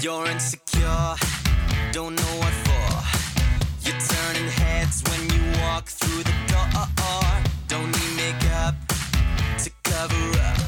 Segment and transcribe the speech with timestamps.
[0.00, 1.16] You're insecure,
[1.92, 3.02] don't know what for.
[3.82, 6.86] You're turning heads when you walk through the door.
[7.66, 8.74] Don't need makeup
[9.58, 10.60] to cover up.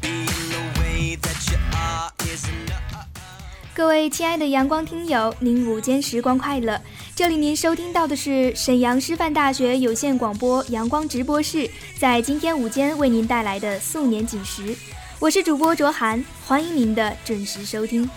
[0.00, 3.04] Being the way that you are is enough.
[3.74, 6.80] 各位亲爱的阳光听友，您午间时光快乐！
[7.14, 14.74] 这里您收听到的是沈阳师范大学有线广播阳光直播室，在今天午间为您带来的素年锦时，
[15.18, 18.08] 我是主播卓涵，欢迎您的准时收听。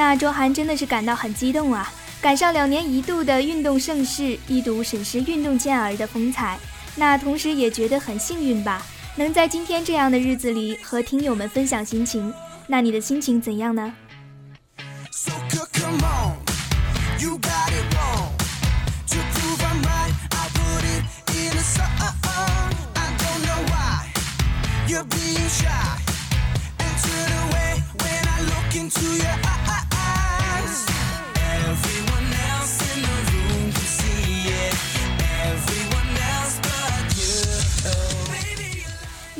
[0.00, 1.92] 那卓涵真的是感到很激动啊！
[2.22, 6.58] 赶上两年一度的运动盛世，一睹沈氏运动健儿的风采，
[6.96, 8.82] 那同时也觉得很幸运吧，
[9.14, 12.32] 能在今天这样的日子里和听友们分享心情。
[12.66, 13.92] 那你的心情怎样呢
[15.10, 15.98] ？So c- come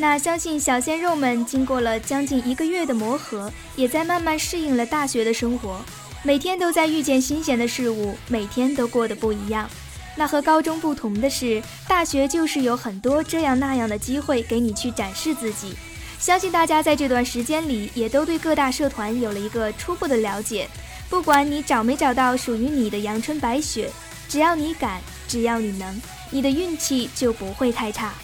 [0.01, 5.79] 那相信小鲜肉们经过了将近一个月的磨合，也在慢慢适应了大学的生活，
[6.23, 9.69] 每天都在遇见新鲜的事物，每天都过得不一样。
[10.17, 15.75] 那和高中不同的是，大学就是有很多这样那样的机会给你去展示自己。
[16.19, 20.67] 相信大家在这段时间里，也都对各大社团有了一个初步的了解。
[21.11, 23.91] 不管你找没找到属于你的阳春白雪，
[24.31, 28.15] 只要你敢，只要你能，你的运气就不会太差。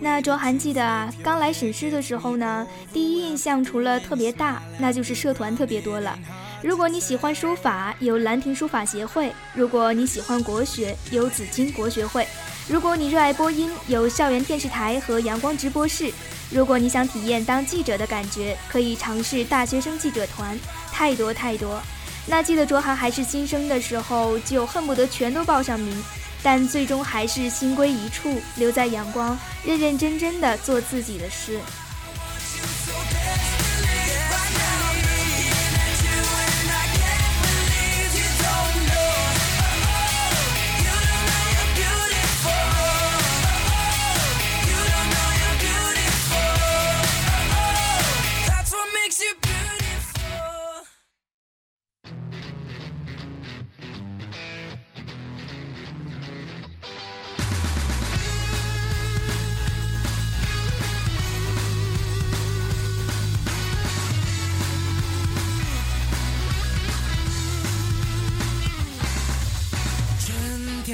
[0.00, 6.16] 那卓涵记得啊，刚来沈师的时候呢，第一印象除了特别大，那就是社团特别多了。
[6.62, 12.24] 如果你喜欢书法，有兰亭书法协会；如果你喜欢国学，有紫金国学会；
[12.68, 16.12] 如果你热爱播音，有校园电视台和阳光直播室；
[16.50, 20.58] 如果你想体验当记者的感觉，可以尝试大学生记者团，
[20.92, 21.80] 太多太多。
[22.26, 25.96] 那记得卓涵还是新生的时候，就恨不得全都报上名。
[26.42, 31.58] 但最终还是心归一处，留在阳光，认认真真的做自己的事。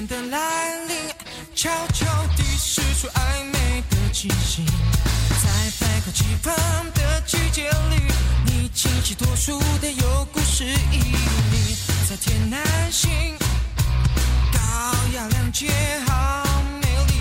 [0.04, 0.97] 天的来临，
[1.54, 2.04] 悄悄
[2.37, 5.48] 地释出暧昧的气息，在
[5.81, 6.54] 百花齐放
[6.92, 8.03] 的季节里，
[8.44, 11.76] 你清晰脱俗的有故事意义，
[12.09, 12.60] 在天南
[12.91, 13.10] 星，
[14.53, 14.59] 高
[15.14, 15.69] 雅亮洁，
[16.06, 16.44] 好
[16.82, 17.12] 美丽，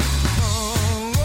[0.42, 0.76] 哦
[1.16, 1.22] 哦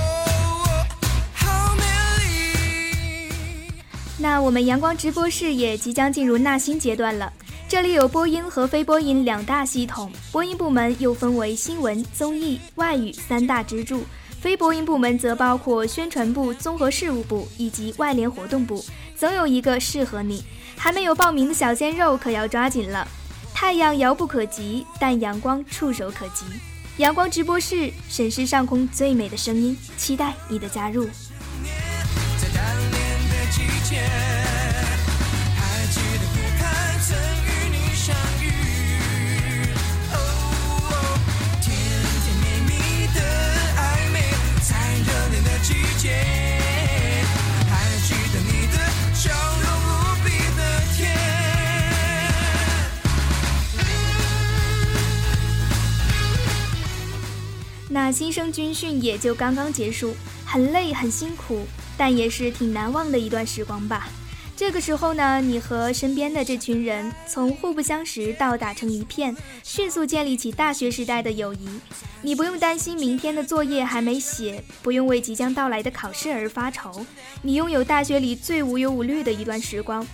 [0.65, 0.87] 哦，
[1.35, 1.83] 好美
[2.25, 3.73] 丽。
[4.19, 7.33] 那我们阳光直播室也即将进入纳新阶段了。
[7.69, 14.07] 这里有播音和非播音两大系统，播音部门又分为新闻、综艺、外语三大支柱，
[14.41, 18.83] 非播音部门则包括宣传部、综合事务部以及外联活动部，
[19.15, 20.43] 总有一个适合你。
[20.79, 23.07] 还没有报名的小鲜肉可要抓紧了。
[23.53, 26.47] 太阳遥不可及，但阳光触手可及。
[26.97, 31.05] 阳光直播室，审视上空最美的声音，期待你的加入。
[31.05, 34.01] 在的季节，
[58.19, 60.13] 新生军训也就刚刚结束，
[60.45, 61.65] 很累很辛苦，
[61.97, 64.09] 但也是挺难忘的一段时光吧。
[64.57, 71.69] 这个时候呢，你和身边的这群人从互不相识到打成一片，迅速建立起大学时代的友谊。
[72.21, 77.07] 你不用担心明天的作业还没写，不用为即将到来的考试而发愁，
[77.43, 80.05] 你拥有大学里最无忧无虑的一段时光。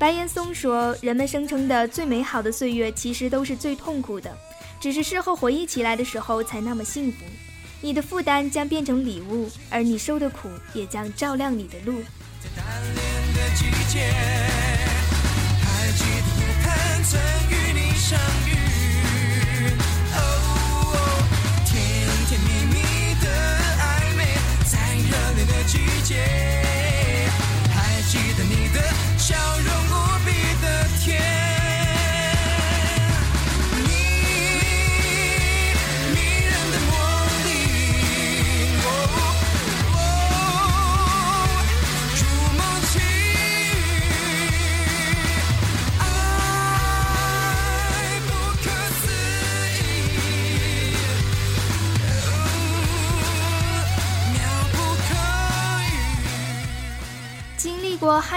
[0.00, 4.36] 白岩松说：“人们声称的最美好的岁月，其实都是最痛苦的，
[4.80, 7.18] 只是事后回忆起来的时候才那么幸福。
[7.80, 12.02] 你的负担将变成礼物，而你受的苦也将照亮你的路。”，
[24.64, 26.65] 在热恋的季节。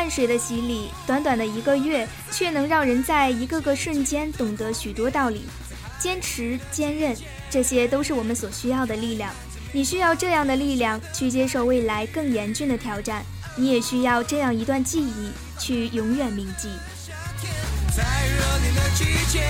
[0.09, 5.45] 水的洗礼，短短的一个月，却能让人在一个个瞬间懂得许多道理。
[5.99, 7.15] 坚持、坚韧，
[7.49, 9.33] 这些都是我们所需要的力量。
[9.71, 13.23] 你需要这样的力量去接受未来更严峻的挑战，
[13.55, 15.29] 你也需要这样一段记忆
[15.59, 16.69] 去永远铭记。
[17.95, 19.43] 在热恋的季节，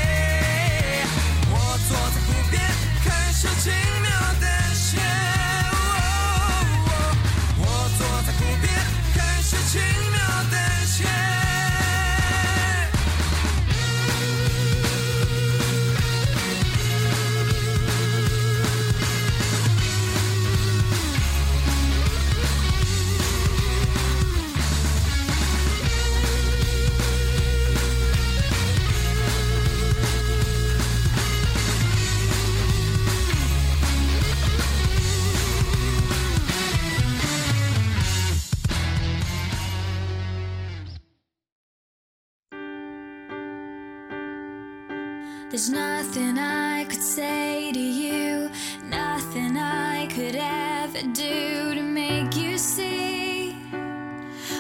[50.30, 53.56] it ever do to make you see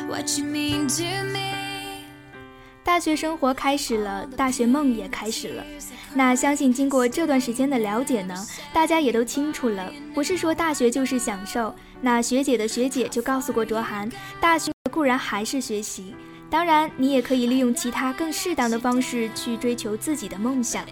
[0.08, 2.06] what you mean to me.
[2.84, 5.64] 大学生活开始了，大学梦也开始了。
[6.16, 8.36] 那相信经过这段时间的了解呢，
[8.74, 11.74] 大家也都清楚了，不是说大学就是享受。
[12.02, 14.10] 那学姐的学姐就告诉过卓涵，
[14.42, 16.16] 大学固然还是学习。
[16.50, 20.84] 当然，你也可以利用其他更适当的方式去追求自己的梦想，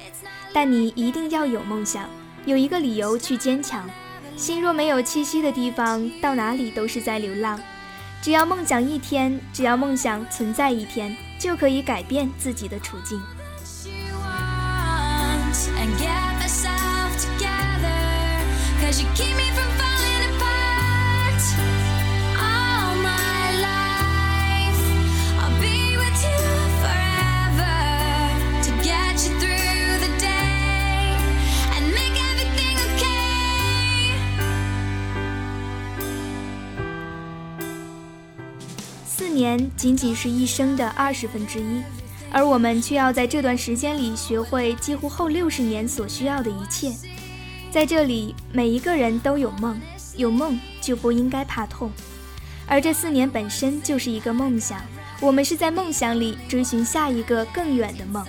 [0.54, 2.08] 但你一定要有梦想，
[2.46, 3.90] 有一个理由去坚强。
[4.38, 7.60] 心若没有栖息的地方，到哪里都是在流浪。
[8.22, 13.20] 只要梦想一天，只要梦想存在一天，就可以改变自己的处境。
[39.48, 41.82] 年仅仅是一生的二十分之一，
[42.32, 46.92] 而我们却要在这段时间里学会几乎后六十年所需要的一切。
[47.72, 49.80] 在这里，每一个人都有梦，
[50.18, 51.90] 有梦就不应该怕痛，
[52.66, 54.82] 而这四年本身就是一个梦想。
[55.22, 58.26] 我们是在梦想里追寻下一个更远的梦。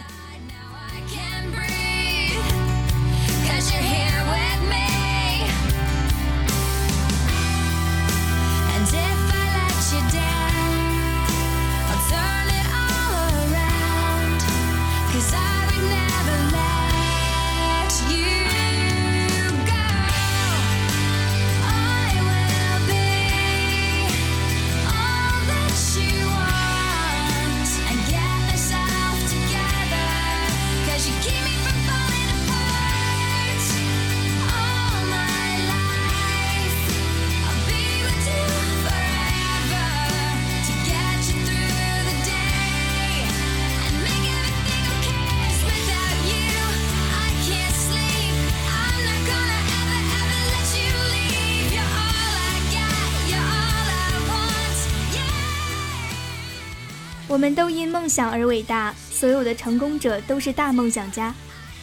[57.28, 61.34] 我们都因梦想而伟大，所有的成功者都是大梦想家，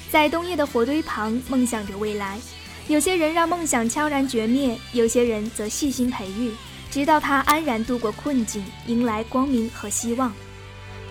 [0.09, 2.39] 在冬夜的火堆旁梦想着未来。
[2.87, 6.51] 有些人让梦想悄然绝灭，有些人则细心培育，
[6.89, 10.33] 直到他安然度过困境，迎来光明和希望。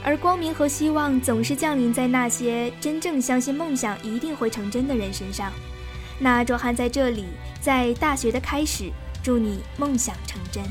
[0.03, 5.53] 而光明和希望总是降临在那些真正相信梦想一定会成真的人身上。
[6.19, 7.25] 那卓涵在这里，
[7.61, 8.91] 在大学的开始，
[9.23, 10.63] 祝你梦想成真。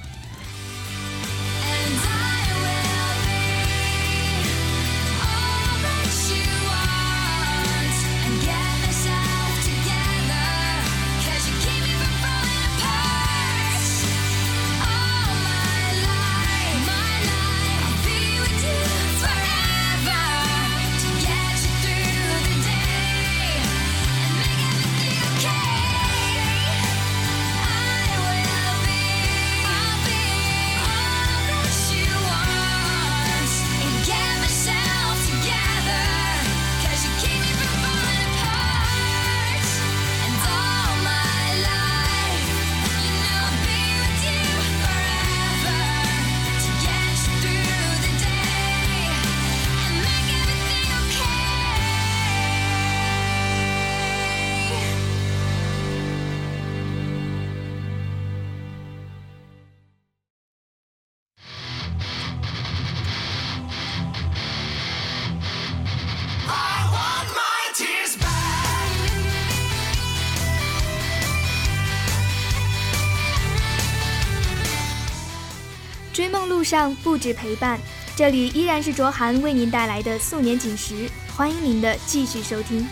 [76.13, 77.79] 追梦路上不止陪伴，
[78.15, 82.87] 这里依然是卓涵为您带来的素年锦时，欢迎您的继续收听。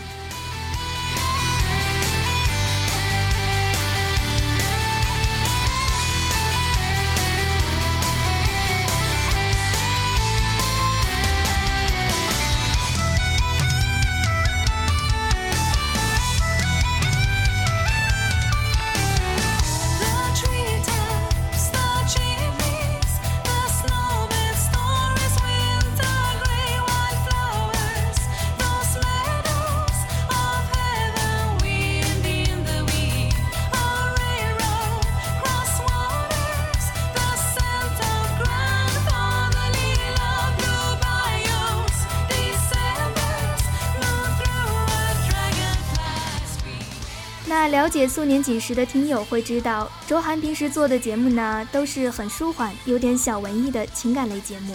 [47.92, 54.74] 解素年锦时的听友会知道，卓涵平时做的节目呢，都是很舒缓、有点小文艺的情感类节目。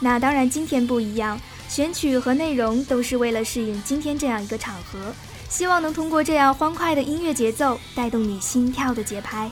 [0.00, 5.12] 那当然，今天不一样，选曲和内容都是为了适应今天这样一个场合，
[5.50, 9.50] 希望能通过这样欢快的音乐节奏，带动你心跳的节拍。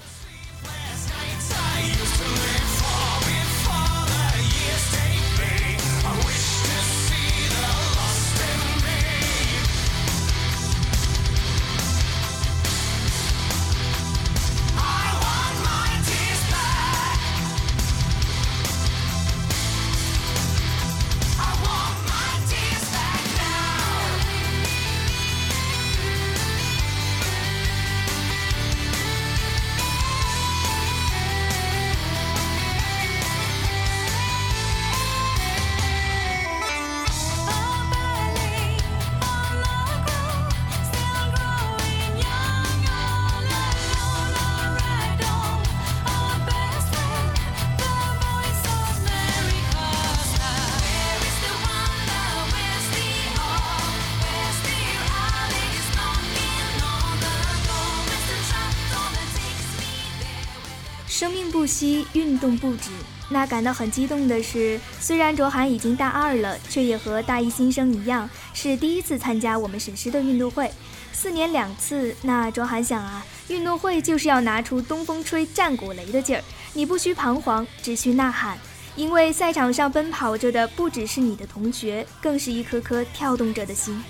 [61.43, 62.91] 命不息，运动不止。
[63.29, 70.71] 那感到很激动的是，虽然卓涵已经大二了，却也和大一新生一样，是第一次参加我们沈师的运动会。
[71.13, 76.45] 四年两次，那卓涵想啊，运动会就是要拿出东风吹战鼓擂的劲儿，
[76.75, 78.57] 你不需彷徨，只需呐喊，
[78.95, 84.01] 因为赛场上奔跑着的不只是你的同学，更是一颗颗跳动着的心。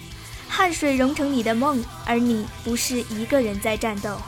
[0.49, 4.19] 汗水融成你的梦，而你不是一个人在战斗。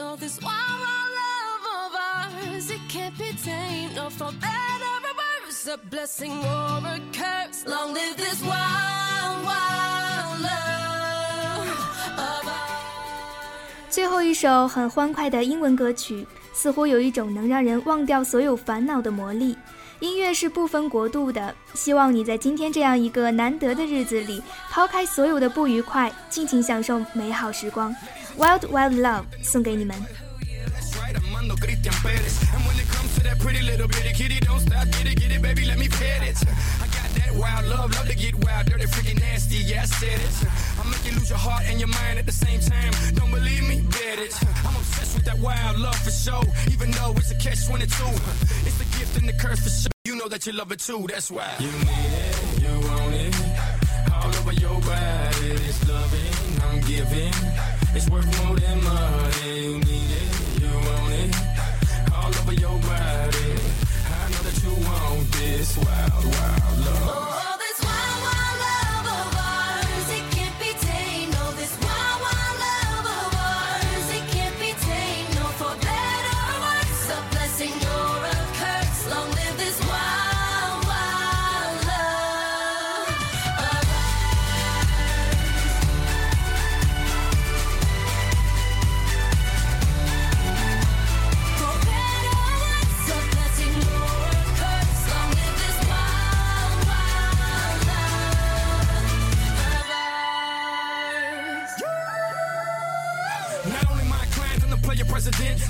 [0.00, 3.94] No, this wild, wild love of ours, it can't be tamed.
[3.94, 7.66] No, for better or worse, a blessing or a curse.
[7.66, 11.68] Long live this wild, wild love
[12.16, 13.90] of ours.
[13.90, 19.54] 最后一首很欢快的英文歌曲，似乎有一种能让人忘掉所有烦恼的魔力。
[20.29, 24.39] 音乐是不分国度的，希望你在今天这样一个难得的日子里，
[24.69, 27.91] 抛开所有的不愉快，尽情享受美好时光。
[28.37, 29.97] Wild Wild Love 送给你们。
[29.97, 32.37] That's right, Armando Christian Perez.
[32.53, 35.31] And when it comes to that pretty little bitty kitty, don't stop, get it, get
[35.31, 36.37] it, baby, let me pet it.
[36.37, 40.21] I got that wild love, love to get wild, dirty, freaking nasty, yeah, I said
[40.21, 40.29] it.
[40.79, 42.93] I make you lose your heart and your mind at the same time.
[43.15, 44.37] Don't believe me, bet it.
[44.61, 47.89] I'm obsessed with that wild love for sure, even though it's a catch 22.
[48.69, 49.89] It's the gift and the curse for sure.
[50.20, 51.50] Know that you love it too, that's why.
[51.58, 53.34] You need it, you want it.
[54.12, 57.32] All over your body, this loving I'm giving.
[57.96, 59.64] It's worth more than money.
[59.64, 61.34] You need it, you want it.
[62.14, 63.50] All over your body.
[64.12, 66.59] I know that you want this wild, wild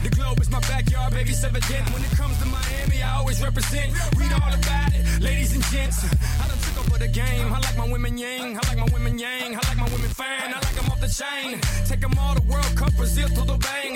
[0.02, 1.92] The globe is my backyard, baby, it's evident.
[1.92, 3.92] When it comes to Miami, I always represent.
[4.16, 6.04] Read all about it, ladies and gents.
[6.04, 7.52] I done took over the game.
[7.52, 8.56] I like my women yang.
[8.56, 9.54] I like my women yang.
[9.56, 10.54] I like my women fine.
[10.54, 11.60] I like them off the chain.
[11.84, 13.94] Take them all to World Cup, Brazil to the bang.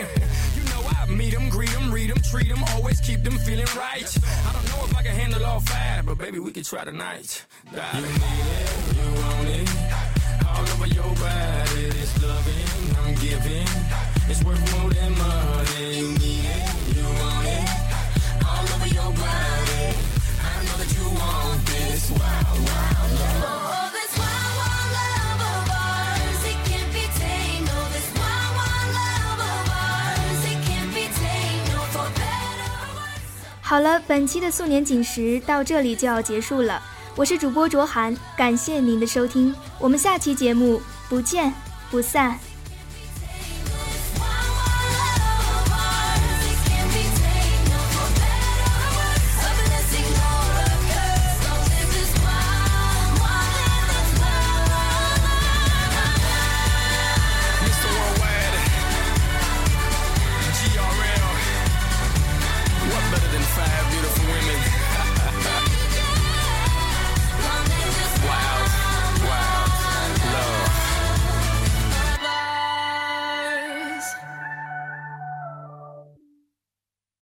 [0.56, 2.62] You know I meet them, greet them, read them, treat them.
[2.74, 4.10] Always keep them feeling right.
[4.46, 7.46] I don't know if I can handle all five, but baby, we can try tonight.
[7.72, 8.83] You need it,
[33.74, 36.80] 好了，本期的素年锦时到这里就要结束了。
[37.16, 41.52] 我是主播卓涵，感谢您的收听，我们下期节目不见
[41.90, 42.38] 不散。